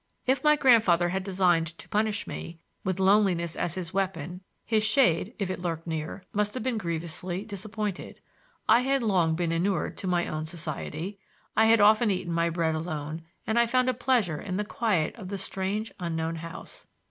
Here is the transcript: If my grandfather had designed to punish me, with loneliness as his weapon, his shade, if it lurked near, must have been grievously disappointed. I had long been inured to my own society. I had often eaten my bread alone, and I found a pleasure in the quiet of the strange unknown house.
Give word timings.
If 0.25 0.43
my 0.43 0.55
grandfather 0.55 1.09
had 1.09 1.23
designed 1.23 1.77
to 1.77 1.87
punish 1.87 2.25
me, 2.25 2.57
with 2.83 2.99
loneliness 2.99 3.55
as 3.55 3.75
his 3.75 3.93
weapon, 3.93 4.41
his 4.65 4.83
shade, 4.83 5.35
if 5.37 5.51
it 5.51 5.59
lurked 5.61 5.85
near, 5.85 6.23
must 6.33 6.55
have 6.55 6.63
been 6.63 6.79
grievously 6.79 7.45
disappointed. 7.45 8.19
I 8.67 8.79
had 8.79 9.03
long 9.03 9.35
been 9.35 9.51
inured 9.51 9.97
to 9.97 10.07
my 10.07 10.25
own 10.27 10.47
society. 10.47 11.19
I 11.55 11.65
had 11.67 11.81
often 11.81 12.09
eaten 12.09 12.33
my 12.33 12.49
bread 12.49 12.73
alone, 12.73 13.21
and 13.45 13.59
I 13.59 13.67
found 13.67 13.89
a 13.89 13.93
pleasure 13.93 14.41
in 14.41 14.57
the 14.57 14.65
quiet 14.65 15.15
of 15.17 15.27
the 15.27 15.37
strange 15.37 15.91
unknown 15.99 16.37
house. 16.37 16.87